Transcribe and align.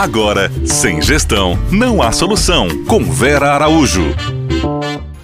Agora, 0.00 0.50
sem 0.64 1.02
gestão, 1.02 1.58
não 1.70 2.00
há 2.00 2.10
solução. 2.10 2.68
Com 2.86 3.04
Vera 3.04 3.52
Araújo. 3.52 4.04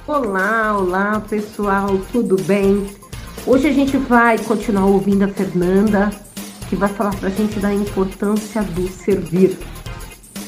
Olá, 0.07 0.77
olá 0.77 1.19
pessoal, 1.19 1.99
tudo 2.13 2.37
bem? 2.43 2.87
Hoje 3.47 3.69
a 3.69 3.73
gente 3.73 3.97
vai 3.97 4.37
continuar 4.37 4.85
ouvindo 4.85 5.23
a 5.23 5.29
Fernanda, 5.29 6.11
que 6.69 6.77
vai 6.77 6.91
falar 6.91 7.17
pra 7.17 7.31
gente 7.31 7.59
da 7.59 7.73
importância 7.73 8.62
do 8.62 8.87
servir. 8.87 9.57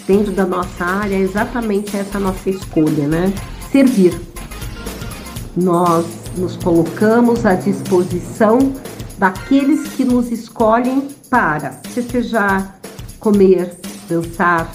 Dentro 0.07 0.31
da 0.33 0.45
nossa 0.45 0.85
área, 0.85 1.17
é 1.17 1.21
exatamente 1.21 1.97
essa 1.97 2.21
nossa 2.21 2.51
escolha, 2.51 3.09
né? 3.09 3.33
Servir. 3.73 4.21
Nós 5.57 6.05
nos 6.37 6.55
colocamos 6.57 7.47
à 7.47 7.55
disposição 7.55 8.75
daqueles 9.17 9.89
que 9.95 10.05
nos 10.05 10.31
escolhem 10.31 11.09
para 11.31 11.81
festejar, 11.95 12.79
comer, 13.19 13.88
dançar. 14.09 14.73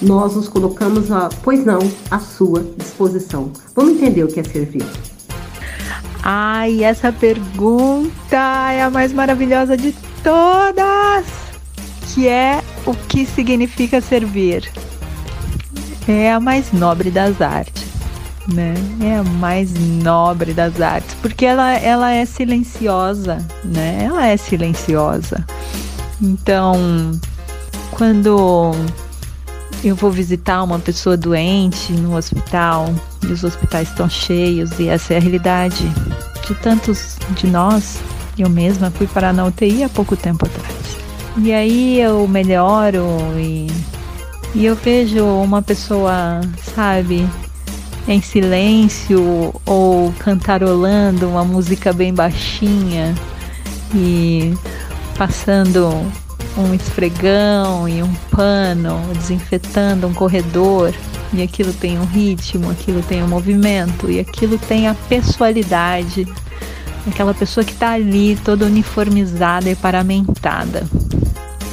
Nós 0.00 0.34
nos 0.36 0.48
colocamos, 0.48 1.10
a, 1.10 1.28
pois 1.42 1.64
não, 1.64 1.78
à 2.10 2.18
sua 2.18 2.62
disposição. 2.76 3.50
Vamos 3.74 3.94
entender 3.94 4.24
o 4.24 4.28
que 4.28 4.40
é 4.40 4.44
servir. 4.44 4.84
Ai, 6.22 6.82
essa 6.82 7.12
pergunta 7.12 8.72
é 8.72 8.82
a 8.82 8.90
mais 8.90 9.12
maravilhosa 9.12 9.76
de 9.76 9.94
todas, 10.22 11.24
que 12.12 12.26
é 12.26 12.62
o 12.84 12.94
que 12.94 13.24
significa 13.24 14.00
servir. 14.00 14.70
É 16.08 16.32
a 16.32 16.40
mais 16.40 16.72
nobre 16.72 17.10
das 17.10 17.40
artes, 17.40 17.84
né? 18.52 18.74
É 19.00 19.16
a 19.16 19.22
mais 19.22 19.72
nobre 20.02 20.52
das 20.52 20.80
artes, 20.80 21.14
porque 21.22 21.46
ela, 21.46 21.72
ela 21.74 22.12
é 22.12 22.24
silenciosa, 22.24 23.38
né? 23.64 24.04
Ela 24.04 24.26
é 24.26 24.36
silenciosa. 24.36 25.46
Então, 26.20 27.12
quando 27.96 28.72
eu 29.82 29.96
vou 29.96 30.10
visitar 30.10 30.62
uma 30.62 30.78
pessoa 30.78 31.16
doente 31.16 31.92
no 31.92 32.16
hospital 32.16 32.94
e 33.22 33.32
os 33.32 33.42
hospitais 33.42 33.88
estão 33.88 34.08
cheios 34.08 34.78
e 34.78 34.88
essa 34.88 35.14
é 35.14 35.16
a 35.16 35.20
realidade 35.20 35.90
de 36.46 36.54
tantos 36.56 37.16
de 37.30 37.46
nós. 37.46 37.98
Eu 38.38 38.50
mesma 38.50 38.90
fui 38.90 39.06
parar 39.06 39.32
na 39.32 39.46
UTI 39.46 39.84
há 39.84 39.88
pouco 39.88 40.14
tempo 40.14 40.44
atrás. 40.44 40.96
E 41.38 41.52
aí 41.52 42.00
eu 42.00 42.26
melhoro 42.28 43.06
e, 43.36 43.66
e 44.54 44.66
eu 44.66 44.76
vejo 44.76 45.24
uma 45.24 45.62
pessoa, 45.62 46.40
sabe, 46.74 47.26
em 48.06 48.20
silêncio 48.20 49.54
ou 49.64 50.12
cantarolando 50.18 51.28
uma 51.28 51.44
música 51.44 51.92
bem 51.92 52.12
baixinha 52.12 53.14
e 53.94 54.54
passando 55.16 55.90
um 56.56 56.74
esfregão 56.74 57.88
e 57.88 58.02
um 58.02 58.12
pano, 58.30 59.00
desinfetando 59.14 60.06
um 60.06 60.14
corredor, 60.14 60.92
e 61.32 61.42
aquilo 61.42 61.72
tem 61.72 61.98
um 61.98 62.04
ritmo, 62.04 62.70
aquilo 62.70 63.02
tem 63.02 63.22
um 63.22 63.28
movimento, 63.28 64.10
e 64.10 64.20
aquilo 64.20 64.58
tem 64.58 64.88
a 64.88 64.94
pessoalidade 65.08 66.26
aquela 67.08 67.32
pessoa 67.32 67.64
que 67.64 67.72
está 67.72 67.92
ali 67.92 68.36
toda 68.44 68.66
uniformizada 68.66 69.70
e 69.70 69.76
paramentada. 69.76 70.86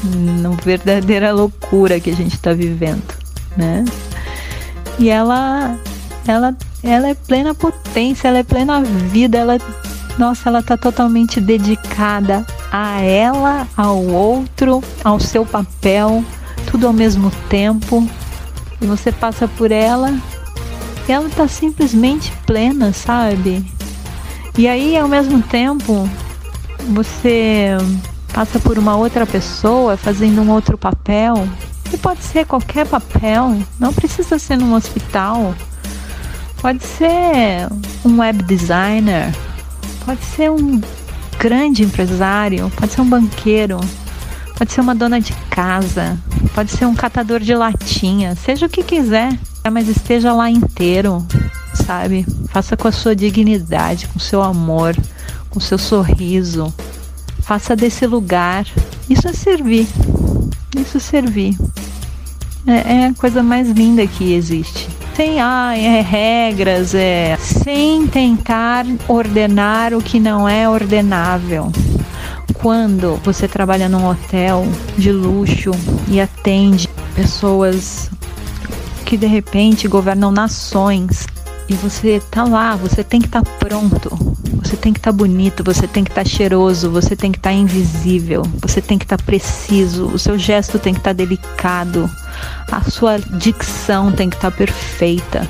Uma 0.04 0.56
verdadeira 0.58 1.32
loucura 1.32 2.00
que 2.00 2.10
a 2.10 2.16
gente 2.16 2.36
está 2.36 2.54
vivendo, 2.54 3.14
né? 3.58 3.86
E 5.00 5.10
ela, 5.10 5.78
ela, 6.28 6.56
ela 6.84 7.08
é 7.10 7.14
plena 7.14 7.54
potência, 7.56 8.28
ela 8.28 8.40
é 8.40 8.44
plena 8.44 8.82
vida, 8.82 9.38
ela, 9.38 9.58
nossa, 10.18 10.50
ela 10.50 10.60
está 10.60 10.78
totalmente 10.78 11.42
dedicada 11.42 12.46
a 12.74 13.00
ela, 13.02 13.68
ao 13.78 14.04
outro, 14.04 14.84
ao 15.04 15.20
seu 15.20 15.46
papel, 15.46 16.26
tudo 16.72 16.88
ao 16.88 16.94
mesmo 16.94 17.30
tempo. 17.48 18.10
E 18.82 18.88
você 18.88 19.12
passa 19.12 19.48
por 19.48 19.72
ela 19.72 20.12
e 21.08 21.12
ela 21.12 21.30
tá 21.30 21.48
simplesmente 21.48 22.34
plena, 22.48 22.92
sabe? 22.92 23.64
E 24.58 24.68
aí, 24.68 24.98
ao 24.98 25.08
mesmo 25.08 25.40
tempo, 25.44 26.10
você 26.90 27.78
passa 28.34 28.60
por 28.60 28.80
uma 28.80 28.96
outra 28.96 29.28
pessoa 29.28 29.96
fazendo 29.96 30.42
um 30.42 30.50
outro 30.50 30.76
papel. 30.76 31.48
E 31.94 31.98
pode 31.98 32.24
ser 32.24 32.48
qualquer 32.48 32.88
papel, 32.88 33.56
não 33.80 33.94
precisa 33.94 34.40
ser 34.40 34.58
num 34.58 34.74
hospital. 34.74 35.54
Pode 36.60 36.84
ser 36.84 37.70
um 38.04 38.20
web 38.20 38.42
designer, 38.44 39.32
pode 40.06 40.24
ser 40.24 40.50
um 40.50 40.82
grande 41.38 41.84
empresário, 41.84 42.72
pode 42.76 42.94
ser 42.94 43.02
um 43.02 43.10
banqueiro, 43.10 43.80
pode 44.58 44.72
ser 44.72 44.82
uma 44.82 44.96
dona 44.96 45.20
de 45.20 45.34
casa, 45.50 46.18
pode 46.54 46.72
ser 46.72 46.86
um 46.86 46.96
catador 46.96 47.40
de 47.40 47.54
latinha, 47.54 48.36
seja 48.36 48.66
o 48.66 48.70
que 48.70 48.84
quiser, 48.84 49.38
mas 49.72 49.88
esteja 49.88 50.34
lá 50.34 50.50
inteiro, 50.50 51.26
sabe? 51.86 52.26
Faça 52.50 52.78
com 52.78 52.88
a 52.88 52.92
sua 52.92 53.16
dignidade, 53.16 54.08
com 54.08 54.20
seu 54.20 54.42
amor, 54.42 54.96
com 55.50 55.60
seu 55.60 55.78
sorriso. 55.78 56.74
Faça 57.42 57.76
desse 57.76 58.08
lugar. 58.08 58.66
Isso 59.10 59.28
é 59.28 59.34
servir. 59.34 59.88
Isso 60.78 60.98
é 60.98 61.00
servir. 61.00 61.58
É, 62.66 62.94
é 62.94 63.06
a 63.08 63.14
coisa 63.14 63.44
mais 63.44 63.70
linda 63.70 64.08
que 64.08 64.34
existe 64.34 65.03
sem 65.16 65.40
ah, 65.40 65.78
é, 65.78 66.02
regras, 66.02 66.96
é, 66.96 67.38
sem 67.38 68.08
tentar 68.08 68.86
ordenar 69.08 69.94
o 69.94 70.02
que 70.02 70.20
não 70.20 70.50
é 70.50 70.68
ordenável. 70.68 71.72
Quando 72.56 73.20
você 73.24 73.48
trabalha 73.48 73.88
num 73.88 74.08
hotel 74.08 74.66
de 74.98 75.12
luxo 75.12 75.72
e 76.08 76.20
atende 76.20 76.90
pessoas 77.16 78.10
que 79.06 79.16
de 79.16 79.28
repente 79.28 79.88
governam 79.88 80.32
nações 80.32 81.28
e 81.70 81.74
você 81.76 82.22
tá 82.32 82.44
lá, 82.44 82.76
você 82.76 83.04
tem 83.04 83.20
que 83.20 83.28
estar 83.28 83.44
tá 83.44 83.52
pronto, 83.60 84.36
você 84.64 84.78
tem 84.78 84.94
que 84.94 85.00
estar 85.00 85.12
tá 85.12 85.18
bonito, 85.18 85.64
você 85.64 85.88
tem 85.88 86.04
que 86.04 86.12
estar 86.12 86.24
tá 86.24 86.30
cheiroso, 86.30 86.90
você 86.90 87.16
tem 87.16 87.32
que 87.32 87.38
estar 87.38 87.50
tá 87.50 87.56
invisível, 87.56 88.44
você 88.62 88.82
tem 88.82 88.98
que 88.98 89.06
estar 89.06 89.18
tá 89.18 89.24
preciso, 89.24 90.06
o 90.08 90.18
seu 90.18 90.38
gesto 90.38 90.80
tem 90.80 90.94
que 90.94 91.00
estar 91.00 91.10
tá 91.10 91.14
delicado, 91.14 92.10
a 92.72 92.82
sua 92.90 93.20
dicção 93.20 94.12
tem 94.12 94.30
que 94.30 94.36
estar 94.36 94.52
tá 94.52 94.58
perfeita. 94.58 95.48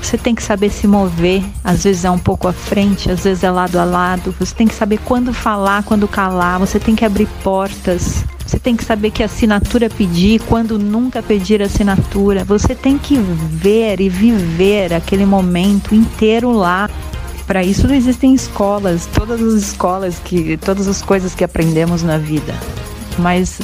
Você 0.00 0.18
tem 0.18 0.34
que 0.34 0.42
saber 0.42 0.70
se 0.70 0.86
mover, 0.86 1.42
às 1.62 1.84
vezes 1.84 2.04
é 2.04 2.10
um 2.10 2.18
pouco 2.18 2.46
à 2.46 2.52
frente, 2.52 3.10
às 3.10 3.24
vezes 3.24 3.42
é 3.42 3.50
lado 3.50 3.78
a 3.78 3.84
lado. 3.84 4.34
Você 4.38 4.54
tem 4.54 4.66
que 4.66 4.74
saber 4.74 4.98
quando 4.98 5.32
falar, 5.32 5.82
quando 5.82 6.06
calar. 6.06 6.58
Você 6.58 6.78
tem 6.78 6.94
que 6.94 7.04
abrir 7.04 7.26
portas. 7.42 8.22
Você 8.46 8.58
tem 8.58 8.76
que 8.76 8.84
saber 8.84 9.10
que 9.10 9.22
assinatura 9.22 9.88
pedir, 9.88 10.42
quando 10.42 10.78
nunca 10.78 11.22
pedir 11.22 11.62
assinatura. 11.62 12.44
Você 12.44 12.74
tem 12.74 12.98
que 12.98 13.16
ver 13.16 14.00
e 14.00 14.10
viver 14.10 14.92
aquele 14.92 15.24
momento 15.24 15.94
inteiro 15.94 16.52
lá. 16.52 16.90
Para 17.46 17.62
isso 17.62 17.92
existem 17.92 18.34
escolas, 18.34 19.06
todas 19.06 19.40
as 19.42 19.54
escolas 19.54 20.18
que 20.18 20.56
todas 20.56 20.88
as 20.88 21.02
coisas 21.02 21.34
que 21.34 21.44
aprendemos 21.44 22.02
na 22.02 22.16
vida. 22.16 22.54
Mas 23.18 23.60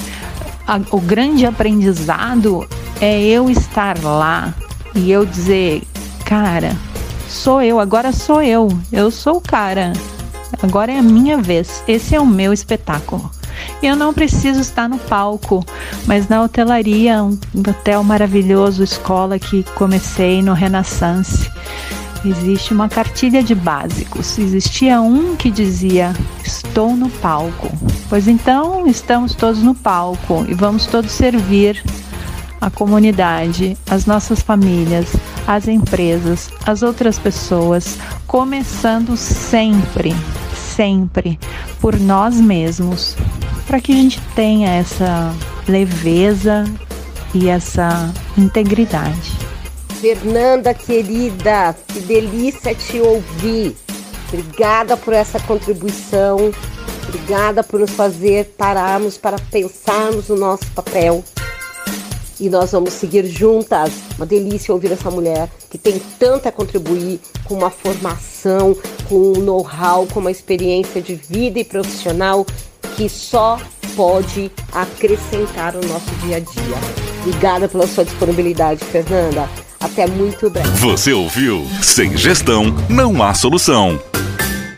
a, 0.67 0.81
o 0.91 1.01
grande 1.01 1.47
aprendizado 1.47 2.67
é 3.01 3.21
eu 3.21 3.49
estar 3.49 4.03
lá 4.03 4.55
e 4.95 5.11
eu 5.11 5.25
dizer, 5.25 5.83
cara, 6.25 6.77
sou 7.29 7.63
eu, 7.63 7.81
agora 7.81 8.13
sou 8.13 8.43
eu, 8.43 8.69
eu 8.93 9.11
sou 9.11 9.39
o 9.39 9.41
cara, 9.41 9.93
agora 10.62 10.93
é 10.93 10.99
a 10.99 11.03
minha 11.03 11.39
vez, 11.39 11.83
esse 11.89 12.15
é 12.15 12.21
o 12.21 12.27
meu 12.27 12.53
espetáculo. 12.53 13.31
Eu 13.83 13.97
não 13.97 14.12
preciso 14.12 14.61
estar 14.61 14.89
no 14.89 14.99
palco, 14.99 15.65
mas 16.07 16.29
na 16.29 16.43
hotelaria, 16.43 17.23
um 17.23 17.39
hotel 17.69 18.03
maravilhoso, 18.05 18.83
escola 18.83 19.39
que 19.39 19.65
comecei 19.75 20.43
no 20.43 20.53
Renaissance, 20.53 21.51
existe 22.25 22.72
uma 22.72 22.88
cartilha 22.88 23.42
de 23.42 23.54
básicos. 23.54 24.38
Existia 24.38 25.00
um 25.00 25.36
que 25.36 25.50
dizia: 25.50 26.14
Estou 26.44 26.97
no 26.97 27.08
palco. 27.08 27.70
Pois 28.08 28.28
então, 28.28 28.86
estamos 28.86 29.34
todos 29.34 29.62
no 29.62 29.75
palco 29.75 30.44
e 30.48 30.54
vamos 30.54 30.86
todos 30.86 31.12
servir 31.12 31.82
a 32.61 32.70
comunidade, 32.70 33.76
as 33.88 34.05
nossas 34.05 34.40
famílias, 34.40 35.08
as 35.46 35.67
empresas, 35.67 36.50
as 36.67 36.82
outras 36.82 37.19
pessoas, 37.19 37.99
começando 38.26 39.16
sempre, 39.16 40.14
sempre 40.55 41.38
por 41.81 41.99
nós 41.99 42.37
mesmos, 42.37 43.16
para 43.66 43.81
que 43.81 43.93
a 43.93 43.96
gente 43.96 44.20
tenha 44.34 44.69
essa 44.69 45.34
leveza 45.66 46.64
e 47.32 47.49
essa 47.49 48.12
integridade. 48.37 49.50
Fernanda 50.00 50.73
querida, 50.73 51.76
que 51.88 52.00
delícia 52.00 52.75
te 52.75 52.99
ouvir. 53.00 53.76
Obrigada 54.29 54.97
por 54.97 55.12
essa 55.12 55.38
contribuição. 55.41 56.50
Obrigada 57.06 57.62
por 57.62 57.81
nos 57.81 57.91
fazer 57.91 58.55
pararmos 58.56 59.19
para 59.19 59.37
pensarmos 59.50 60.29
no 60.29 60.37
nosso 60.37 60.64
papel 60.70 61.23
e 62.41 62.49
nós 62.49 62.73
vamos 62.73 62.94
seguir 62.94 63.26
juntas. 63.26 63.93
Uma 64.17 64.25
delícia 64.25 64.73
ouvir 64.73 64.91
essa 64.91 65.11
mulher 65.11 65.50
que 65.69 65.76
tem 65.76 66.00
tanto 66.19 66.49
a 66.49 66.52
contribuir 66.52 67.20
com 67.44 67.55
uma 67.55 67.70
formação, 67.70 68.75
com 69.06 69.17
um 69.17 69.43
know-how, 69.43 70.06
com 70.06 70.20
uma 70.20 70.31
experiência 70.31 71.02
de 71.02 71.14
vida 71.14 71.58
e 71.61 71.64
profissional 71.64 72.47
que 72.97 73.06
só 73.06 73.61
pode 73.94 74.50
acrescentar 74.73 75.75
no 75.75 75.87
nosso 75.87 76.11
dia 76.23 76.38
a 76.38 76.41
dia. 76.41 76.76
Obrigada 77.20 77.69
pela 77.69 77.87
sua 77.87 78.05
disponibilidade, 78.05 78.82
Fernanda. 78.87 79.47
Até 79.81 80.06
muito 80.06 80.50
breve. 80.50 80.69
Você 80.79 81.11
ouviu? 81.15 81.67
Sem 81.81 82.15
gestão, 82.15 82.67
não 82.88 83.23
há 83.23 83.32
solução. 83.32 83.99